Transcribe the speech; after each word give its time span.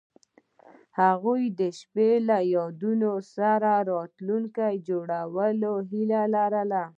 هغوی 1.01 1.43
د 1.59 1.61
شپه 1.79 2.09
له 2.29 2.37
یادونو 2.55 3.11
سره 3.35 3.71
راتلونکی 3.91 4.73
جوړولو 4.87 5.73
هیله 5.89 6.21
لرله. 6.35 6.83